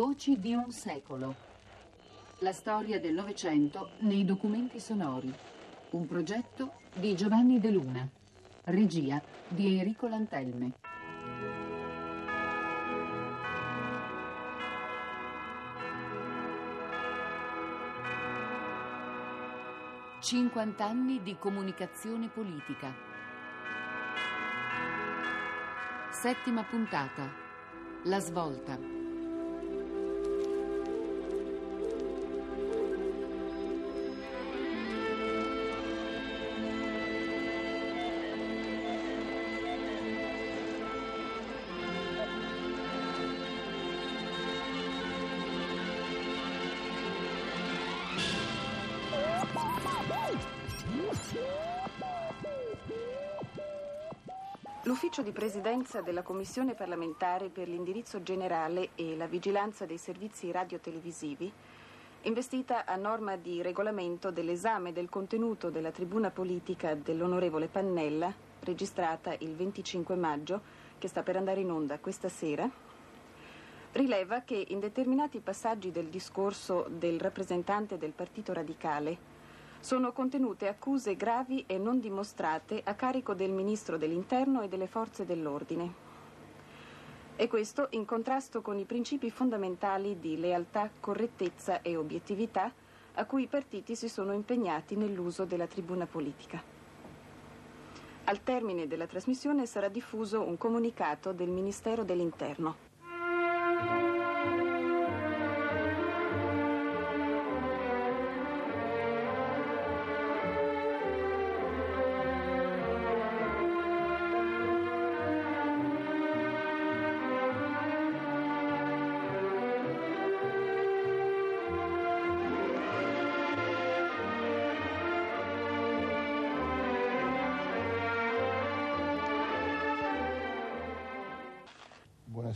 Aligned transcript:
Voci 0.00 0.40
di 0.40 0.54
un 0.54 0.72
secolo. 0.72 1.34
La 2.38 2.52
storia 2.52 2.98
del 2.98 3.12
Novecento 3.12 3.90
nei 3.98 4.24
documenti 4.24 4.80
sonori. 4.80 5.30
Un 5.90 6.06
progetto 6.06 6.72
di 6.94 7.14
Giovanni 7.14 7.60
De 7.60 7.70
Luna. 7.70 8.08
Regia 8.64 9.20
di 9.46 9.76
Enrico 9.76 10.08
Lantelme. 10.08 10.72
Cinquant'anni 20.20 21.22
di 21.22 21.36
comunicazione 21.36 22.28
politica. 22.28 22.90
Settima 26.10 26.64
puntata. 26.64 27.30
La 28.04 28.18
svolta. 28.18 28.99
L'ufficio 54.90 55.22
di 55.22 55.30
presidenza 55.30 56.00
della 56.00 56.24
Commissione 56.24 56.74
parlamentare 56.74 57.48
per 57.48 57.68
l'indirizzo 57.68 58.24
generale 58.24 58.88
e 58.96 59.14
la 59.16 59.28
vigilanza 59.28 59.86
dei 59.86 59.98
servizi 59.98 60.50
radiotelevisivi, 60.50 61.52
investita 62.22 62.84
a 62.84 62.96
norma 62.96 63.36
di 63.36 63.62
regolamento 63.62 64.32
dell'esame 64.32 64.92
del 64.92 65.08
contenuto 65.08 65.70
della 65.70 65.92
tribuna 65.92 66.32
politica 66.32 66.96
dell'onorevole 66.96 67.68
Pannella, 67.68 68.34
registrata 68.64 69.32
il 69.38 69.54
25 69.54 70.16
maggio, 70.16 70.60
che 70.98 71.06
sta 71.06 71.22
per 71.22 71.36
andare 71.36 71.60
in 71.60 71.70
onda 71.70 72.00
questa 72.00 72.28
sera, 72.28 72.68
rileva 73.92 74.40
che 74.40 74.64
in 74.70 74.80
determinati 74.80 75.38
passaggi 75.38 75.92
del 75.92 76.06
discorso 76.06 76.88
del 76.90 77.20
rappresentante 77.20 77.96
del 77.96 78.10
Partito 78.10 78.52
Radicale 78.52 79.29
sono 79.80 80.12
contenute 80.12 80.68
accuse 80.68 81.16
gravi 81.16 81.64
e 81.66 81.78
non 81.78 82.00
dimostrate 82.00 82.82
a 82.84 82.94
carico 82.94 83.34
del 83.34 83.50
Ministro 83.50 83.96
dell'Interno 83.96 84.60
e 84.60 84.68
delle 84.68 84.86
Forze 84.86 85.24
dell'Ordine. 85.24 86.08
E 87.34 87.48
questo 87.48 87.88
in 87.92 88.04
contrasto 88.04 88.60
con 88.60 88.78
i 88.78 88.84
principi 88.84 89.30
fondamentali 89.30 90.18
di 90.18 90.38
lealtà, 90.38 90.90
correttezza 91.00 91.80
e 91.80 91.96
obiettività 91.96 92.70
a 93.14 93.24
cui 93.24 93.44
i 93.44 93.48
partiti 93.48 93.96
si 93.96 94.10
sono 94.10 94.32
impegnati 94.32 94.94
nell'uso 94.94 95.46
della 95.46 95.66
tribuna 95.66 96.06
politica. 96.06 96.62
Al 98.24 98.42
termine 98.42 98.86
della 98.86 99.06
trasmissione 99.06 99.64
sarà 99.64 99.88
diffuso 99.88 100.42
un 100.42 100.58
comunicato 100.58 101.32
del 101.32 101.48
Ministero 101.48 102.04
dell'Interno. 102.04 102.89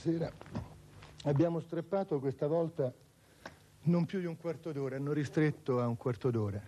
Buonasera. 0.05 0.31
Abbiamo 1.23 1.61
strappato 1.61 2.21
questa 2.21 2.47
volta 2.47 2.93
non 3.85 4.05
più 4.05 4.21
di 4.21 4.27
un 4.27 4.37
quarto 4.37 4.71
d'ora, 4.71 4.97
hanno 4.97 5.15
ristretto 5.15 5.81
a 5.81 5.87
un 5.87 5.97
quarto 5.97 6.31
d'ora 6.31 6.61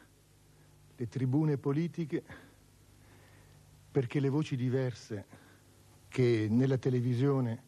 le 0.96 1.06
tribune 1.06 1.58
politiche 1.58 2.22
perché 3.90 4.20
le 4.20 4.30
voci 4.30 4.56
diverse 4.56 5.26
che 6.08 6.46
nella 6.48 6.78
televisione 6.78 7.62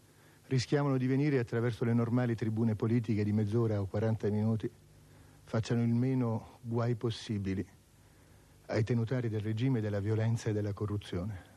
rischiavano 0.46 0.96
di 0.96 1.06
venire 1.06 1.38
attraverso 1.38 1.84
le 1.84 1.92
normali 1.92 2.34
tribune 2.34 2.74
politiche 2.74 3.22
di 3.22 3.32
mezz'ora 3.34 3.78
o 3.78 3.84
40 3.84 4.30
minuti 4.30 4.70
facciano 5.44 5.82
il 5.82 5.92
meno 5.92 6.60
guai 6.62 6.94
possibili 6.94 7.66
ai 8.68 8.84
tenutari 8.84 9.28
del 9.28 9.42
regime 9.42 9.82
della 9.82 10.00
violenza 10.00 10.48
e 10.48 10.54
della 10.54 10.72
corruzione. 10.72 11.47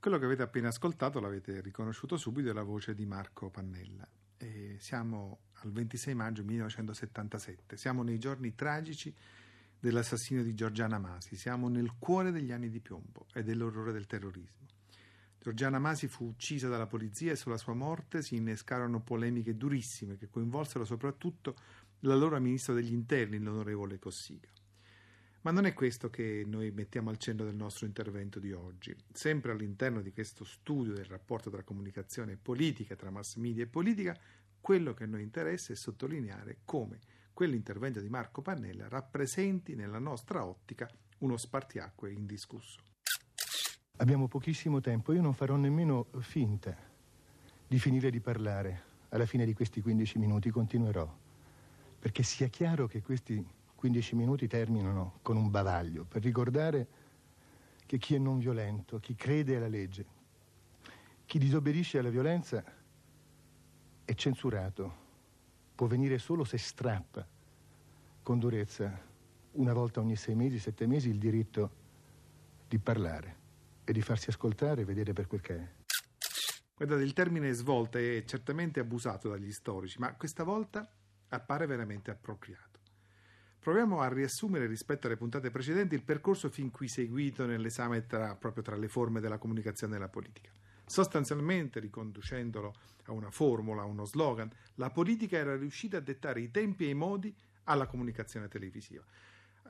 Quello 0.00 0.16
che 0.16 0.24
avete 0.24 0.40
appena 0.40 0.68
ascoltato 0.68 1.20
l'avete 1.20 1.60
riconosciuto 1.60 2.16
subito 2.16 2.48
è 2.48 2.54
la 2.54 2.62
voce 2.62 2.94
di 2.94 3.04
Marco 3.04 3.50
Pannella. 3.50 4.08
E 4.38 4.76
siamo 4.78 5.40
al 5.62 5.72
26 5.72 6.14
maggio 6.14 6.42
1977, 6.42 7.76
siamo 7.76 8.02
nei 8.02 8.18
giorni 8.18 8.54
tragici 8.54 9.14
dell'assassinio 9.78 10.42
di 10.42 10.54
Giorgiana 10.54 10.98
Masi, 10.98 11.36
siamo 11.36 11.68
nel 11.68 11.96
cuore 11.98 12.30
degli 12.30 12.50
anni 12.50 12.70
di 12.70 12.80
piombo 12.80 13.26
e 13.34 13.42
dell'orrore 13.42 13.92
del 13.92 14.06
terrorismo. 14.06 14.68
Giorgiana 15.38 15.78
Masi 15.78 16.08
fu 16.08 16.24
uccisa 16.24 16.68
dalla 16.68 16.86
polizia 16.86 17.32
e 17.32 17.36
sulla 17.36 17.58
sua 17.58 17.74
morte 17.74 18.22
si 18.22 18.36
innescarono 18.36 19.02
polemiche 19.02 19.54
durissime 19.54 20.16
che 20.16 20.30
coinvolsero 20.30 20.86
soprattutto 20.86 21.56
l'allora 22.00 22.38
ministro 22.38 22.72
degli 22.72 22.94
interni, 22.94 23.38
l'onorevole 23.38 23.98
Cossiga. 23.98 24.48
Ma 25.42 25.52
non 25.52 25.64
è 25.64 25.72
questo 25.72 26.10
che 26.10 26.44
noi 26.46 26.70
mettiamo 26.70 27.08
al 27.08 27.16
centro 27.16 27.46
del 27.46 27.54
nostro 27.54 27.86
intervento 27.86 28.38
di 28.38 28.52
oggi. 28.52 28.94
Sempre 29.10 29.52
all'interno 29.52 30.02
di 30.02 30.12
questo 30.12 30.44
studio 30.44 30.92
del 30.92 31.06
rapporto 31.06 31.48
tra 31.48 31.62
comunicazione 31.62 32.32
e 32.32 32.36
politica, 32.36 32.94
tra 32.94 33.10
mass 33.10 33.36
media 33.36 33.62
e 33.62 33.66
politica, 33.66 34.18
quello 34.60 34.92
che 34.92 35.04
a 35.04 35.06
noi 35.06 35.22
interessa 35.22 35.72
è 35.72 35.76
sottolineare 35.76 36.58
come 36.66 36.98
quell'intervento 37.32 38.00
di 38.00 38.10
Marco 38.10 38.42
Pannella 38.42 38.88
rappresenti 38.88 39.74
nella 39.74 39.98
nostra 39.98 40.44
ottica 40.44 40.86
uno 41.18 41.38
spartiacque 41.38 42.12
indiscusso. 42.12 42.78
Abbiamo 43.96 44.28
pochissimo 44.28 44.80
tempo, 44.80 45.12
io 45.14 45.22
non 45.22 45.32
farò 45.32 45.56
nemmeno 45.56 46.08
finta 46.20 46.76
di 47.66 47.78
finire 47.78 48.10
di 48.10 48.20
parlare. 48.20 48.88
Alla 49.10 49.26
fine 49.26 49.46
di 49.46 49.54
questi 49.54 49.80
15 49.80 50.18
minuti 50.18 50.50
continuerò, 50.50 51.18
perché 51.98 52.22
sia 52.22 52.48
chiaro 52.48 52.86
che 52.86 53.02
questi 53.02 53.44
15 53.80 54.14
minuti 54.14 54.46
terminano 54.46 55.20
con 55.22 55.38
un 55.38 55.48
bavaglio 55.50 56.04
per 56.04 56.22
ricordare 56.22 56.86
che 57.86 57.96
chi 57.96 58.14
è 58.14 58.18
non 58.18 58.38
violento, 58.38 59.00
chi 59.00 59.14
crede 59.14 59.56
alla 59.56 59.68
legge, 59.68 60.04
chi 61.24 61.38
disobbedisce 61.38 61.98
alla 61.98 62.10
violenza 62.10 62.62
è 64.04 64.12
censurato, 64.12 64.94
può 65.74 65.86
venire 65.86 66.18
solo 66.18 66.44
se 66.44 66.58
strappa 66.58 67.26
con 68.22 68.38
durezza 68.38 69.02
una 69.52 69.72
volta 69.72 70.00
ogni 70.00 70.16
sei 70.16 70.34
mesi, 70.34 70.58
sette 70.58 70.86
mesi 70.86 71.08
il 71.08 71.18
diritto 71.18 71.70
di 72.68 72.78
parlare 72.78 73.36
e 73.82 73.94
di 73.94 74.02
farsi 74.02 74.28
ascoltare 74.28 74.82
e 74.82 74.84
vedere 74.84 75.14
per 75.14 75.26
quel 75.26 75.40
che 75.40 75.56
è. 75.56 75.68
Guardate, 76.76 77.02
il 77.02 77.14
termine 77.14 77.50
svolta 77.52 77.98
è 77.98 78.24
certamente 78.26 78.78
abusato 78.78 79.30
dagli 79.30 79.52
storici, 79.52 79.98
ma 79.98 80.14
questa 80.16 80.44
volta 80.44 80.86
appare 81.28 81.64
veramente 81.64 82.10
appropriato. 82.10 82.69
Proviamo 83.60 84.00
a 84.00 84.08
riassumere 84.08 84.66
rispetto 84.66 85.06
alle 85.06 85.18
puntate 85.18 85.50
precedenti 85.50 85.94
il 85.94 86.02
percorso 86.02 86.48
fin 86.48 86.70
qui 86.70 86.88
seguito 86.88 87.44
nell'esame 87.44 88.06
tra, 88.06 88.34
proprio 88.34 88.62
tra 88.62 88.74
le 88.74 88.88
forme 88.88 89.20
della 89.20 89.36
comunicazione 89.36 89.92
e 89.92 89.96
della 89.98 90.08
politica. 90.08 90.50
Sostanzialmente, 90.86 91.78
riconducendolo 91.78 92.74
a 93.04 93.12
una 93.12 93.30
formula, 93.30 93.82
a 93.82 93.84
uno 93.84 94.06
slogan, 94.06 94.50
la 94.76 94.88
politica 94.88 95.36
era 95.36 95.54
riuscita 95.56 95.98
a 95.98 96.00
dettare 96.00 96.40
i 96.40 96.50
tempi 96.50 96.86
e 96.86 96.88
i 96.88 96.94
modi 96.94 97.36
alla 97.64 97.86
comunicazione 97.86 98.48
televisiva. 98.48 99.04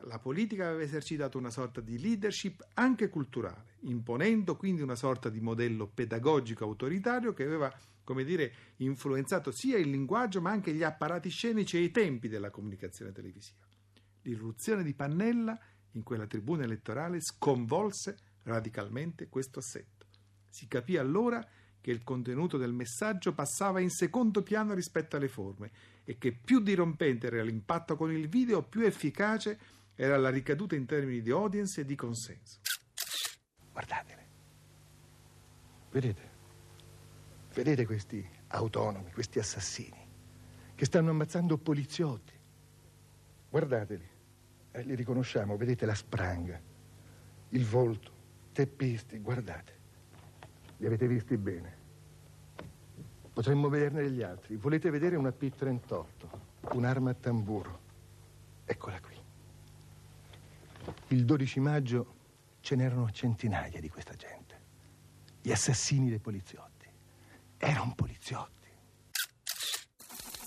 La 0.05 0.21
politica 0.21 0.69
aveva 0.69 0.85
esercitato 0.85 1.37
una 1.37 1.51
sorta 1.51 1.81
di 1.81 1.99
leadership 1.99 2.65
anche 2.75 3.09
culturale, 3.09 3.75
imponendo 3.81 4.57
quindi 4.57 4.83
una 4.83 4.95
sorta 4.95 5.29
di 5.29 5.41
modello 5.41 5.89
pedagogico 5.89 6.63
autoritario 6.63 7.35
che 7.35 7.43
aveva, 7.43 7.75
come 8.05 8.23
dire, 8.23 8.53
influenzato 8.77 9.51
sia 9.51 9.79
il 9.79 9.91
linguaggio 9.91 10.41
ma 10.41 10.53
anche 10.53 10.73
gli 10.73 10.85
apparati 10.85 11.29
scenici 11.29 11.77
e 11.77 11.81
i 11.81 11.91
tempi 11.91 12.29
della 12.29 12.51
comunicazione 12.51 13.11
televisiva. 13.11 13.67
L'irruzione 14.31 14.83
di 14.85 14.95
Pannella 14.95 15.59
in 15.93 16.03
quella 16.03 16.27
tribuna 16.27 16.63
elettorale 16.63 17.21
sconvolse 17.21 18.17
radicalmente 18.45 19.29
questo 19.29 19.59
assetto. 19.59 20.07
Si 20.49 20.69
capì 20.69 20.97
allora 20.97 21.45
che 21.81 21.91
il 21.91 22.05
contenuto 22.05 22.57
del 22.57 22.73
messaggio 22.73 23.33
passava 23.33 23.81
in 23.81 23.91
secondo 23.91 24.43
piano 24.43 24.75
rispetto 24.75 25.17
alle 25.17 25.29
forme 25.29 25.71
e 26.05 26.19
che 26.19 26.33
più 26.33 26.61
dirompente 26.61 27.27
era 27.27 27.43
l'impatto 27.43 27.97
con 27.97 28.13
il 28.13 28.29
video, 28.29 28.63
più 28.63 28.83
efficace 28.83 29.59
era 29.95 30.17
la 30.17 30.31
ricaduta 30.31 30.77
in 30.77 30.87
termini 30.87 31.23
di 31.23 31.31
audience 31.31 31.81
e 31.81 31.85
di 31.85 31.97
consenso. 31.97 32.61
Guardatele. 33.73 34.29
Vedete? 35.91 36.31
Vedete 37.53 37.85
questi 37.85 38.29
autonomi, 38.49 39.11
questi 39.11 39.39
assassini? 39.39 40.09
che 40.81 40.87
stanno 40.87 41.11
ammazzando 41.11 41.59
poliziotti. 41.59 42.33
Guardateli, 43.51 44.09
eh, 44.73 44.83
li 44.83 44.95
riconosciamo, 44.95 45.57
vedete 45.57 45.87
la 45.87 45.95
spranga, 45.95 46.61
il 47.51 47.65
volto, 47.65 48.11
teppisti, 48.53 49.19
guardate, 49.19 49.79
li 50.77 50.87
avete 50.87 51.07
visti 51.07 51.37
bene. 51.37 51.79
Potremmo 53.33 53.69
vederne 53.69 54.03
degli 54.03 54.23
altri. 54.23 54.57
Volete 54.57 54.91
vedere 54.91 55.17
una 55.17 55.33
P-38, 55.33 56.05
un'arma 56.73 57.11
a 57.11 57.15
tamburo? 57.15 57.81
Eccola 58.65 59.01
qui. 59.01 59.17
Il 61.09 61.25
12 61.25 61.61
maggio 61.61 62.15
ce 62.61 62.77
n'erano 62.77 63.11
centinaia 63.11 63.81
di 63.81 63.89
questa 63.89 64.15
gente. 64.15 64.59
Gli 65.41 65.51
assassini 65.51 66.09
dei 66.09 66.19
poliziotti. 66.19 66.87
Erano 67.57 67.95
poliziotti. 67.95 68.60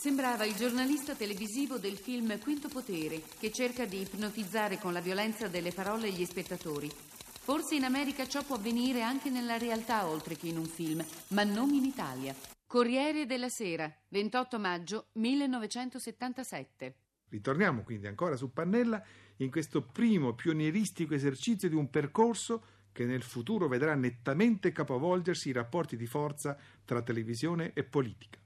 Sembrava 0.03 0.43
il 0.43 0.55
giornalista 0.55 1.15
televisivo 1.15 1.77
del 1.77 1.95
film 1.95 2.37
Quinto 2.37 2.67
Potere, 2.67 3.21
che 3.39 3.53
cerca 3.53 3.85
di 3.85 4.01
ipnotizzare 4.01 4.77
con 4.77 4.91
la 4.91 4.99
violenza 4.99 5.47
delle 5.47 5.71
parole 5.71 6.11
gli 6.11 6.25
spettatori. 6.25 6.91
Forse 6.91 7.75
in 7.75 7.85
America 7.85 8.27
ciò 8.27 8.43
può 8.43 8.57
avvenire 8.57 9.01
anche 9.01 9.29
nella 9.29 9.57
realtà 9.57 10.05
oltre 10.05 10.35
che 10.35 10.49
in 10.49 10.57
un 10.57 10.65
film, 10.65 11.01
ma 11.29 11.45
non 11.45 11.69
in 11.73 11.85
Italia. 11.85 12.35
Corriere 12.67 13.25
della 13.25 13.47
Sera, 13.47 13.89
28 14.09 14.59
maggio 14.59 15.07
1977. 15.13 16.95
Ritorniamo 17.29 17.83
quindi 17.83 18.07
ancora 18.07 18.35
su 18.35 18.51
Pannella 18.51 19.01
in 19.37 19.49
questo 19.49 19.83
primo 19.83 20.33
pionieristico 20.33 21.13
esercizio 21.13 21.69
di 21.69 21.75
un 21.75 21.89
percorso 21.89 22.65
che 22.91 23.05
nel 23.05 23.23
futuro 23.23 23.69
vedrà 23.69 23.95
nettamente 23.95 24.73
capovolgersi 24.73 25.47
i 25.47 25.53
rapporti 25.53 25.95
di 25.95 26.07
forza 26.07 26.57
tra 26.83 27.01
televisione 27.01 27.71
e 27.73 27.85
politica. 27.85 28.41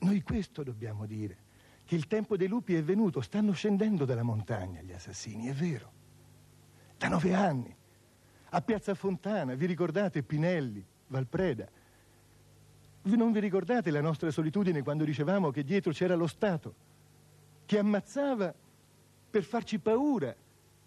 Noi 0.00 0.22
questo 0.22 0.62
dobbiamo 0.62 1.06
dire, 1.06 1.48
che 1.84 1.94
il 1.94 2.06
tempo 2.06 2.36
dei 2.36 2.46
lupi 2.46 2.74
è 2.74 2.82
venuto, 2.82 3.20
stanno 3.20 3.52
scendendo 3.52 4.04
dalla 4.04 4.22
montagna 4.22 4.80
gli 4.80 4.92
assassini, 4.92 5.48
è 5.48 5.52
vero. 5.52 5.92
Da 6.96 7.08
nove 7.08 7.34
anni, 7.34 7.74
a 8.50 8.62
Piazza 8.62 8.94
Fontana, 8.94 9.54
vi 9.54 9.66
ricordate 9.66 10.22
Pinelli, 10.22 10.84
Valpreda? 11.08 11.68
Non 13.02 13.32
vi 13.32 13.40
ricordate 13.40 13.90
la 13.90 14.00
nostra 14.00 14.30
solitudine 14.30 14.82
quando 14.82 15.04
dicevamo 15.04 15.50
che 15.50 15.64
dietro 15.64 15.92
c'era 15.92 16.14
lo 16.14 16.26
Stato, 16.26 16.74
che 17.66 17.78
ammazzava 17.78 18.54
per 19.30 19.42
farci 19.42 19.78
paura 19.78 20.34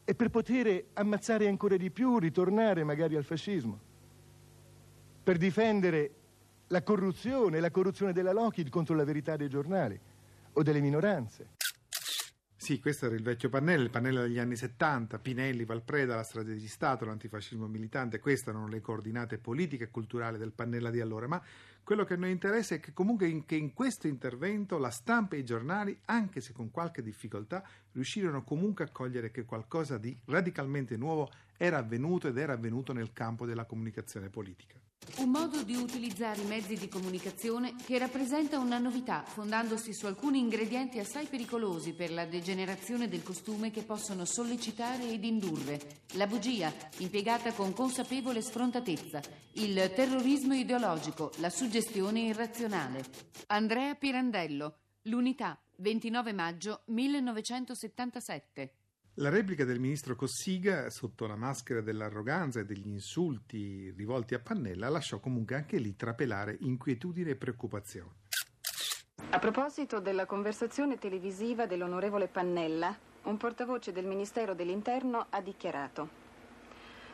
e 0.06 0.16
per 0.16 0.30
poter 0.30 0.86
ammazzare 0.94 1.48
ancora 1.48 1.78
di 1.78 1.92
più, 1.92 2.18
ritornare 2.18 2.84
magari 2.84 3.16
al 3.16 3.24
fascismo, 3.24 3.80
per 5.24 5.38
difendere 5.38 6.12
la 6.74 6.82
corruzione, 6.82 7.60
la 7.60 7.70
corruzione 7.70 8.14
della 8.14 8.34
Lockheed 8.34 8.70
contro 8.70 8.96
la 8.96 9.04
verità 9.04 9.38
dei 9.38 9.48
giornali 9.48 9.98
o 10.54 10.64
delle 10.64 10.80
minoranze. 10.80 11.50
Sì, 12.56 12.80
questo 12.80 13.06
era 13.06 13.14
il 13.14 13.22
vecchio 13.22 13.50
Pannella, 13.50 13.84
il 13.84 13.90
Pannella 13.92 14.22
degli 14.22 14.40
anni 14.40 14.56
70, 14.56 15.20
Pinelli, 15.20 15.66
Valpreda, 15.66 16.16
la 16.16 16.24
strage 16.24 16.56
di 16.56 16.68
Stato, 16.68 17.06
l'antifascismo 17.06 17.68
militante, 17.68 18.20
queste 18.20 18.50
erano 18.50 18.68
le 18.68 18.82
coordinate 18.82 19.38
politiche 19.38 19.84
e 19.84 19.92
culturali 19.92 20.40
del 20.40 20.52
Pannella 20.52 20.90
di 20.90 21.00
allora, 21.00 21.28
ma 21.28 21.40
quello 21.84 22.06
che 22.06 22.14
a 22.14 22.18
noi 22.18 22.32
interessa 22.32 22.76
è 22.76 22.80
che 22.80 22.94
comunque 22.94 23.28
in, 23.28 23.46
che 23.46 23.56
in 23.56 23.74
questo 23.74 24.08
intervento 24.08 24.78
la 24.78 24.90
stampa 24.90 25.36
e 25.36 25.40
i 25.40 25.46
giornali, 25.46 25.98
anche 26.06 26.40
se 26.40 26.54
con 26.54 26.72
qualche 26.72 27.02
difficoltà, 27.02 27.64
riuscirono 27.92 28.44
comunque 28.44 28.86
a 28.86 28.90
cogliere 28.90 29.32
che 29.32 29.44
qualcosa 29.44 29.98
di 29.98 30.18
radicalmente 30.26 30.96
nuovo 30.96 31.30
era 31.58 31.78
avvenuto 31.78 32.28
ed 32.28 32.38
era 32.38 32.54
avvenuto 32.54 32.94
nel 32.94 33.12
campo 33.14 33.46
della 33.46 33.66
comunicazione 33.66 34.30
politica. 34.30 34.80
Un 35.18 35.30
modo 35.30 35.64
di 35.64 35.76
utilizzare 35.76 36.42
i 36.42 36.46
mezzi 36.46 36.78
di 36.78 36.88
comunicazione 36.88 37.76
che 37.86 37.98
rappresenta 37.98 38.58
una 38.58 38.80
novità, 38.80 39.24
fondandosi 39.24 39.94
su 39.94 40.06
alcuni 40.06 40.40
ingredienti 40.40 40.98
assai 40.98 41.28
pericolosi 41.28 41.94
per 41.94 42.10
la 42.12 42.26
degenerazione 42.26 43.10
del 43.10 43.22
costume 43.22 43.70
che 43.70 43.84
possono 43.84 44.24
sollecitare 44.24 45.12
ed 45.12 45.26
indurre. 45.26 45.80
La 46.14 46.26
bugia, 46.26 46.74
impiegata 47.00 47.52
con 47.52 47.74
consapevole 47.74 48.42
sfrontatezza, 48.42 49.22
il 49.56 49.92
terrorismo 49.94 50.54
ideologico, 50.54 51.32
la 51.38 51.50
suggestione 51.50 51.73
irrazionale. 52.28 53.04
Andrea 53.48 53.96
Pirandello, 53.96 54.78
L'Unità, 55.04 55.60
29 55.78 56.32
maggio 56.32 56.82
1977. 56.86 58.74
La 59.16 59.30
replica 59.30 59.66
del 59.66 59.80
ministro 59.80 60.16
Cossiga, 60.16 60.90
sotto 60.90 61.26
la 61.26 61.36
maschera 61.36 61.82
dell'arroganza 61.82 62.60
e 62.60 62.66
degli 62.66 62.88
insulti 62.88 63.92
rivolti 63.96 64.36
a 64.36 64.40
Pannella, 64.40 64.90
lasciò 64.90 65.20
comunque 65.20 65.56
anche 65.56 65.78
lì 65.78 65.96
trapelare 65.96 66.58
inquietudine 66.62 67.32
e 67.32 67.36
preoccupazione. 67.36 68.22
A 69.30 69.40
proposito 69.40 70.00
della 70.00 70.26
conversazione 70.26 70.98
televisiva 70.98 71.66
dell'onorevole 71.66 72.28
Pannella, 72.28 72.96
un 73.24 73.38
portavoce 73.38 73.92
del 73.92 74.06
Ministero 74.06 74.54
dell'Interno 74.54 75.26
ha 75.30 75.42
dichiarato 75.42 76.23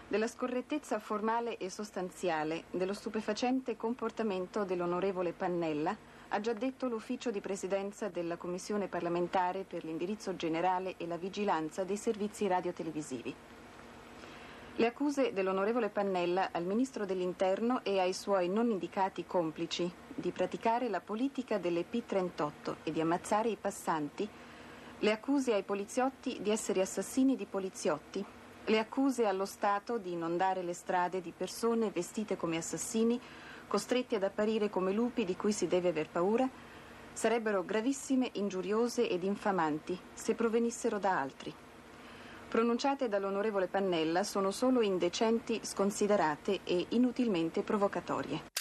della 0.09 0.27
scorrettezza 0.27 0.97
formale 0.97 1.57
e 1.57 1.69
sostanziale 1.69 2.63
dello 2.71 2.94
stupefacente 2.94 3.77
comportamento 3.77 4.63
dell'onorevole 4.63 5.33
Pannella 5.33 5.95
ha 6.29 6.39
già 6.39 6.53
detto 6.53 6.88
l'ufficio 6.88 7.29
di 7.29 7.39
presidenza 7.41 8.09
della 8.09 8.35
Commissione 8.35 8.88
parlamentare 8.88 9.65
per 9.65 9.83
l'indirizzo 9.83 10.35
generale 10.35 10.95
e 10.97 11.06
la 11.06 11.17
vigilanza 11.17 11.83
dei 11.83 11.95
servizi 11.95 12.47
radiotelevisivi. 12.47 13.35
Le 14.77 14.85
accuse 14.88 15.31
dell'onorevole 15.31 15.89
Pannella 15.89 16.50
al 16.53 16.63
ministro 16.63 17.05
dell'Interno 17.05 17.83
e 17.83 18.00
ai 18.00 18.13
suoi 18.13 18.50
non 18.50 18.71
indicati 18.71 19.25
complici 19.27 19.91
di 20.15 20.31
praticare 20.31 20.89
la 20.89 21.01
politica 21.01 21.59
delle 21.59 21.85
P38 21.88 22.77
e 22.83 22.91
di 22.91 23.00
ammazzare 23.00 23.50
i 23.50 23.57
passanti, 23.59 24.27
le 25.01 25.12
accuse 25.12 25.53
ai 25.53 25.63
poliziotti 25.63 26.39
di 26.41 26.50
essere 26.50 26.81
assassini 26.81 27.35
di 27.35 27.45
poliziotti, 27.45 28.25
le 28.69 28.80
accuse 28.80 29.25
allo 29.25 29.45
Stato 29.45 29.98
di 29.98 30.12
inondare 30.12 30.62
le 30.62 30.74
strade 30.74 31.21
di 31.21 31.33
persone 31.36 31.89
vestite 31.89 32.38
come 32.38 32.57
assassini 32.57 33.19
costretti 33.68 34.16
ad 34.16 34.24
apparire 34.24 34.69
come 34.69 34.92
lupi 34.92 35.25
di 35.25 35.36
cui 35.36 35.51
si 35.51 35.68
deve 35.68 35.89
aver 35.89 36.10
paura, 36.10 36.50
sarebbero 37.13 37.63
gravissime, 37.63 38.30
ingiuriose 38.33 39.07
ed 39.07 39.24
infamanti 39.24 39.98
se 40.13 40.33
provenissero 40.33 40.98
da 40.98 41.19
altri. 41.19 41.54
Pronunciate 42.48 43.07
dall'onorevole 43.07 43.68
Pannella 43.68 44.24
sono 44.24 44.50
solo 44.50 44.81
indecenti, 44.81 45.60
sconsiderate 45.63 46.62
e 46.63 46.88
inutilmente 46.89 47.62
provocatorie. 47.62 48.58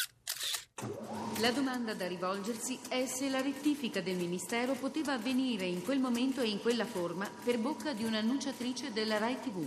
La 1.40 1.50
domanda 1.52 1.94
da 1.94 2.06
rivolgersi 2.06 2.78
è 2.88 3.06
se 3.06 3.28
la 3.30 3.40
rettifica 3.40 4.00
del 4.00 4.16
Ministero 4.16 4.75
poteva 4.75 5.14
avvenire 5.14 5.64
in 5.64 5.82
quel 5.82 5.99
momento 5.99 6.40
e 6.40 6.49
in 6.49 6.61
quella 6.61 6.85
forma 6.85 7.28
per 7.44 7.59
bocca 7.59 7.92
di 7.92 8.04
un'annunciatrice 8.04 8.92
della 8.92 9.18
RAI 9.18 9.40
TV. 9.40 9.66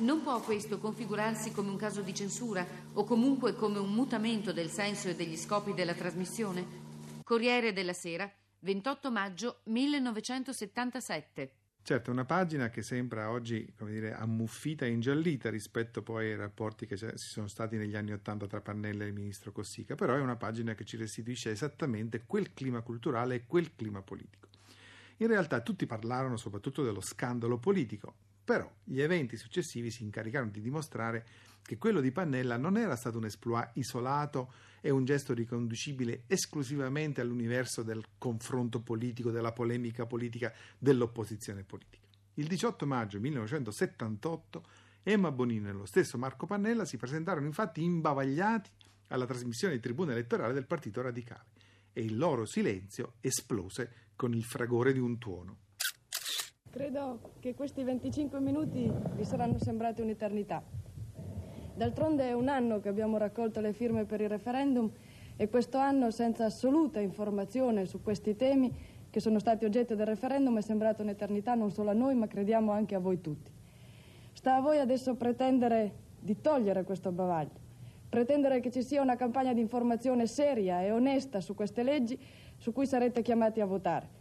Non 0.00 0.22
può 0.22 0.40
questo 0.40 0.78
configurarsi 0.78 1.52
come 1.52 1.68
un 1.68 1.76
caso 1.76 2.00
di 2.00 2.14
censura 2.14 2.66
o 2.94 3.04
comunque 3.04 3.54
come 3.54 3.78
un 3.78 3.92
mutamento 3.92 4.50
del 4.50 4.70
senso 4.70 5.08
e 5.08 5.14
degli 5.14 5.36
scopi 5.36 5.74
della 5.74 5.92
trasmissione? 5.92 6.64
Corriere 7.22 7.74
della 7.74 7.92
Sera, 7.92 8.30
28 8.60 9.10
maggio 9.10 9.60
1977. 9.64 11.52
Certo, 11.82 12.10
una 12.10 12.24
pagina 12.24 12.70
che 12.70 12.80
sembra 12.80 13.30
oggi, 13.30 13.74
come 13.76 13.90
dire, 13.90 14.14
ammuffita 14.14 14.86
e 14.86 14.90
ingiallita 14.90 15.50
rispetto 15.50 16.02
poi 16.02 16.30
ai 16.30 16.36
rapporti 16.36 16.86
che 16.86 16.96
si 16.96 17.12
sono 17.16 17.46
stati 17.46 17.76
negli 17.76 17.94
anni 17.94 18.12
Ottanta 18.12 18.46
tra 18.46 18.62
Pannella 18.62 19.04
e 19.04 19.08
il 19.08 19.12
ministro 19.12 19.52
Cossica, 19.52 19.96
però 19.96 20.14
è 20.14 20.20
una 20.20 20.36
pagina 20.36 20.74
che 20.74 20.86
ci 20.86 20.96
restituisce 20.96 21.50
esattamente 21.50 22.24
quel 22.24 22.54
clima 22.54 22.80
culturale 22.80 23.34
e 23.34 23.44
quel 23.46 23.74
clima 23.76 24.00
politico. 24.00 24.48
In 25.18 25.26
realtà 25.26 25.60
tutti 25.60 25.84
parlarono 25.84 26.38
soprattutto 26.38 26.82
dello 26.82 27.02
scandalo 27.02 27.58
politico, 27.58 28.14
però 28.44 28.70
gli 28.84 29.00
eventi 29.00 29.36
successivi 29.36 29.90
si 29.90 30.02
incaricarono 30.02 30.50
di 30.50 30.60
dimostrare 30.60 31.26
che 31.62 31.78
quello 31.78 32.00
di 32.00 32.10
Pannella 32.10 32.56
non 32.56 32.76
era 32.76 32.96
stato 32.96 33.18
un 33.18 33.26
esploit 33.26 33.70
isolato 33.74 34.52
e 34.80 34.90
un 34.90 35.04
gesto 35.04 35.34
riconducibile 35.34 36.24
esclusivamente 36.26 37.20
all'universo 37.20 37.82
del 37.82 38.04
confronto 38.18 38.80
politico, 38.80 39.30
della 39.30 39.52
polemica 39.52 40.06
politica, 40.06 40.52
dell'opposizione 40.78 41.62
politica. 41.62 42.08
Il 42.34 42.46
18 42.46 42.86
maggio 42.86 43.20
1978 43.20 44.66
Emma 45.02 45.30
Bonino 45.30 45.68
e 45.68 45.72
lo 45.72 45.86
stesso 45.86 46.18
Marco 46.18 46.46
Pannella 46.46 46.84
si 46.84 46.96
presentarono 46.96 47.46
infatti 47.46 47.82
imbavagliati 47.82 48.70
alla 49.08 49.26
trasmissione 49.26 49.74
di 49.74 49.80
tribuna 49.80 50.12
elettorale 50.12 50.52
del 50.52 50.66
Partito 50.66 51.02
Radicale 51.02 51.46
e 51.92 52.02
il 52.02 52.16
loro 52.16 52.46
silenzio 52.46 53.14
esplose 53.20 54.08
con 54.14 54.34
il 54.34 54.44
fragore 54.44 54.92
di 54.92 54.98
un 54.98 55.18
tuono. 55.18 55.56
Credo 56.70 57.18
che 57.40 57.56
questi 57.56 57.82
25 57.82 58.38
minuti 58.38 58.88
vi 59.16 59.24
saranno 59.24 59.58
sembrati 59.58 60.02
un'eternità. 60.02 60.62
D'altronde 61.74 62.28
è 62.28 62.32
un 62.32 62.46
anno 62.46 62.78
che 62.78 62.88
abbiamo 62.88 63.16
raccolto 63.16 63.60
le 63.60 63.72
firme 63.72 64.04
per 64.04 64.20
il 64.20 64.28
referendum 64.28 64.88
e 65.36 65.48
questo 65.48 65.78
anno 65.78 66.12
senza 66.12 66.44
assoluta 66.44 67.00
informazione 67.00 67.86
su 67.86 68.00
questi 68.02 68.36
temi 68.36 68.72
che 69.10 69.18
sono 69.18 69.40
stati 69.40 69.64
oggetto 69.64 69.96
del 69.96 70.06
referendum 70.06 70.58
è 70.58 70.60
sembrato 70.60 71.02
un'eternità 71.02 71.54
non 71.54 71.72
solo 71.72 71.90
a 71.90 71.92
noi 71.92 72.14
ma 72.14 72.28
crediamo 72.28 72.70
anche 72.70 72.94
a 72.94 73.00
voi 73.00 73.20
tutti. 73.20 73.50
Sta 74.32 74.54
a 74.54 74.60
voi 74.60 74.78
adesso 74.78 75.16
pretendere 75.16 75.92
di 76.20 76.40
togliere 76.40 76.84
questo 76.84 77.10
bavaglio, 77.10 77.58
pretendere 78.08 78.60
che 78.60 78.70
ci 78.70 78.84
sia 78.84 79.02
una 79.02 79.16
campagna 79.16 79.52
di 79.52 79.60
informazione 79.60 80.28
seria 80.28 80.82
e 80.82 80.92
onesta 80.92 81.40
su 81.40 81.56
queste 81.56 81.82
leggi 81.82 82.16
su 82.58 82.72
cui 82.72 82.86
sarete 82.86 83.22
chiamati 83.22 83.60
a 83.60 83.66
votare. 83.66 84.19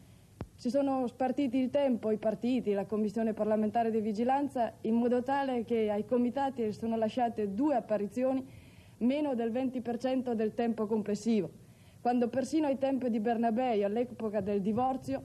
Si 0.60 0.70
sono 0.70 1.08
spartiti 1.08 1.56
il 1.56 1.70
tempo, 1.70 2.12
i 2.12 2.18
partiti, 2.18 2.74
la 2.74 2.84
Commissione 2.84 3.32
parlamentare 3.32 3.92
di 3.92 4.02
vigilanza, 4.02 4.74
in 4.82 4.96
modo 4.96 5.24
tale 5.24 5.64
che 5.64 5.90
ai 5.90 6.04
comitati 6.04 6.74
sono 6.74 6.98
lasciate 6.98 7.54
due 7.54 7.76
apparizioni, 7.76 8.46
meno 8.98 9.36
del 9.36 9.54
20% 9.54 10.34
del 10.34 10.54
tempo 10.56 10.86
complessivo, 10.86 11.50
quando 12.02 12.28
persino 12.28 12.68
ai 12.68 12.78
tempi 12.78 13.10
di 13.10 13.22
Bernabei, 13.22 13.86
all'epoca 13.86 14.42
del 14.42 14.62
divorzio, 14.62 15.24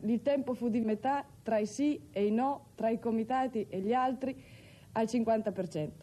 il 0.00 0.20
tempo 0.20 0.52
fu 0.52 0.68
di 0.68 0.80
metà 0.80 1.24
tra 1.44 1.58
i 1.58 1.66
sì 1.66 2.08
e 2.10 2.26
i 2.26 2.32
no, 2.32 2.70
tra 2.74 2.88
i 2.88 2.98
comitati 2.98 3.64
e 3.68 3.78
gli 3.78 3.92
altri, 3.92 4.34
al 4.94 5.04
50%. 5.04 6.01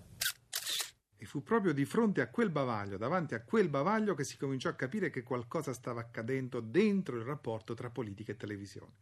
E 1.21 1.25
fu 1.25 1.43
proprio 1.43 1.73
di 1.73 1.83
fronte 1.83 2.21
a 2.21 2.29
quel 2.29 2.49
bavaglio, 2.49 2.95
davanti 2.95 3.35
a 3.35 3.41
quel 3.41 3.67
bavaglio, 3.67 4.15
che 4.15 4.23
si 4.23 4.38
cominciò 4.38 4.69
a 4.69 4.73
capire 4.73 5.09
che 5.09 5.21
qualcosa 5.21 5.73
stava 5.73 5.99
accadendo 5.99 6.61
dentro 6.61 7.17
il 7.17 7.23
rapporto 7.23 7.73
tra 7.73 7.89
politica 7.89 8.31
e 8.31 8.38
televisione. 8.38 8.93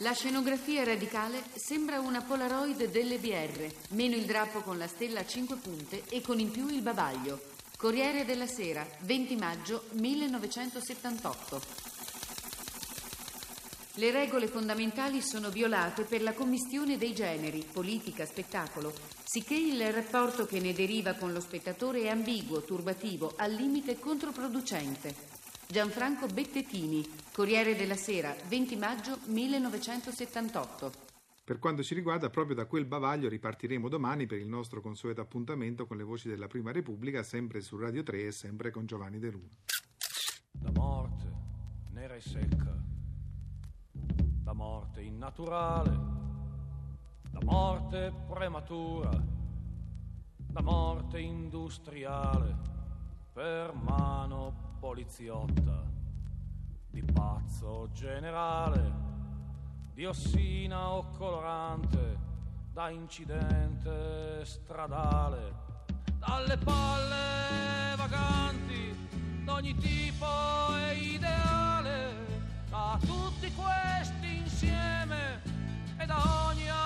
La 0.00 0.12
scenografia 0.12 0.84
radicale 0.84 1.42
sembra 1.54 1.98
una 1.98 2.22
Polaroid 2.22 2.90
delle 2.90 3.18
BR, 3.18 3.66
meno 3.94 4.14
il 4.14 4.24
drappo 4.24 4.60
con 4.60 4.78
la 4.78 4.86
stella 4.86 5.20
a 5.20 5.26
cinque 5.26 5.56
punte 5.56 6.04
e 6.08 6.20
con 6.20 6.38
in 6.38 6.52
più 6.52 6.68
il 6.68 6.82
bavaglio. 6.82 7.40
Corriere 7.76 8.24
della 8.24 8.46
Sera, 8.46 8.86
20 9.00 9.36
maggio 9.36 9.84
1978. 9.92 11.60
Le 13.94 14.10
regole 14.10 14.46
fondamentali 14.46 15.22
sono 15.22 15.48
violate 15.48 16.04
per 16.04 16.22
la 16.22 16.34
commistione 16.34 16.98
dei 16.98 17.14
generi, 17.14 17.66
politica, 17.72 18.26
spettacolo, 18.26 18.92
sicché 19.26 19.56
il 19.56 19.92
rapporto 19.92 20.46
che 20.46 20.60
ne 20.60 20.72
deriva 20.72 21.14
con 21.14 21.32
lo 21.32 21.40
spettatore 21.40 22.02
è 22.02 22.08
ambiguo, 22.08 22.62
turbativo, 22.62 23.34
al 23.36 23.52
limite 23.52 23.98
controproducente. 23.98 25.12
Gianfranco 25.66 26.28
Bettetini, 26.28 27.04
Corriere 27.32 27.74
della 27.74 27.96
Sera, 27.96 28.34
20 28.46 28.76
maggio 28.76 29.18
1978. 29.24 30.92
Per 31.42 31.58
quanto 31.58 31.82
ci 31.82 31.94
riguarda, 31.94 32.30
proprio 32.30 32.54
da 32.54 32.66
quel 32.66 32.84
bavaglio 32.84 33.28
ripartiremo 33.28 33.88
domani 33.88 34.26
per 34.26 34.38
il 34.38 34.46
nostro 34.48 34.80
consueto 34.80 35.20
appuntamento 35.20 35.86
con 35.86 35.96
le 35.96 36.04
voci 36.04 36.28
della 36.28 36.46
Prima 36.46 36.70
Repubblica, 36.70 37.24
sempre 37.24 37.60
su 37.60 37.76
Radio 37.76 38.04
3 38.04 38.26
e 38.26 38.32
sempre 38.32 38.70
con 38.70 38.86
Giovanni 38.86 39.18
De 39.18 39.30
Luna. 39.30 39.56
La 40.62 40.70
morte, 40.70 41.32
nera 41.90 42.14
e 42.14 42.20
secca 42.20 42.74
la 44.44 44.52
morte 44.52 45.00
innaturale, 45.00 46.35
la 47.38 47.44
morte 47.44 48.12
prematura, 48.26 49.10
la 50.52 50.62
morte 50.62 51.20
industriale 51.20 52.56
per 53.30 53.74
mano 53.74 54.78
poliziotta, 54.80 55.84
di 56.88 57.02
pazzo 57.02 57.90
generale, 57.92 59.04
di 59.92 60.06
ossina 60.06 60.92
o 60.92 61.10
colorante, 61.10 62.18
da 62.72 62.88
incidente 62.88 64.42
stradale, 64.46 65.54
dalle 66.18 66.56
palle 66.56 67.94
vaganti 67.96 69.08
d'ogni 69.44 69.74
tipo 69.76 70.26
e 70.88 70.94
ideale, 70.94 72.14
da 72.70 72.98
tutti 73.04 73.52
questi 73.52 74.38
insieme 74.38 75.42
e 75.98 76.06
da 76.06 76.46
ogni 76.48 76.68
altro 76.68 76.85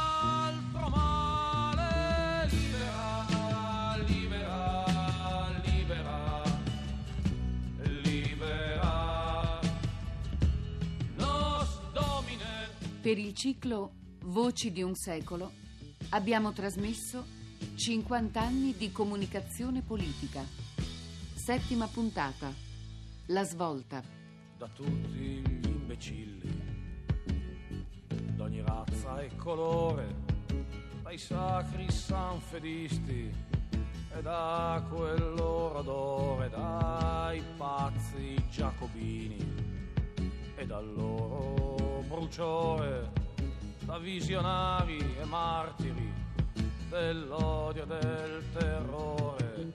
Per 13.01 13.17
il 13.17 13.33
ciclo 13.33 13.93
Voci 14.25 14.71
di 14.71 14.83
un 14.83 14.95
secolo 14.95 15.53
abbiamo 16.11 16.53
trasmesso 16.53 17.25
50 17.75 18.39
anni 18.39 18.77
di 18.77 18.93
comunicazione 18.93 19.81
politica. 19.81 20.45
Settima 21.35 21.87
puntata. 21.87 22.53
La 23.29 23.43
svolta. 23.45 24.03
Da 24.59 24.69
tutti 24.69 25.09
gli 25.09 25.67
imbecilli 25.67 26.41
d'ogni 28.37 28.63
razza 28.63 29.23
e 29.23 29.35
colore, 29.37 30.15
dai 31.03 31.17
sacri 31.17 31.91
sanfedisti 31.91 33.33
e 34.15 34.21
da 34.21 34.85
quel 34.91 35.33
loro 35.37 35.79
odore, 35.79 36.51
dai 36.51 37.43
pazzi 37.57 38.35
giacobini 38.51 39.39
e 40.57 40.67
dal 40.67 40.93
loro 40.93 41.80
bruciore, 42.03 43.11
da 43.81 43.99
visionari 43.99 44.99
e 45.21 45.25
martiri 45.25 46.13
dell'odio 46.89 47.83
e 47.83 47.87
del 47.87 48.45
terrore, 48.53 49.73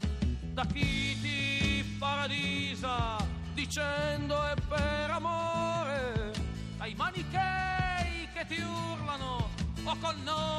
da 0.53 0.65
chi 0.65 1.19
ti 1.21 1.95
paradisa 1.97 3.17
dicendo 3.53 4.41
è 4.43 4.53
per 4.67 5.09
amore, 5.11 6.31
dai 6.77 6.93
manichei 6.95 8.27
che 8.33 8.45
ti 8.47 8.61
urlano 8.61 9.49
o 9.83 9.97
con 9.99 10.15
noi 10.23 10.54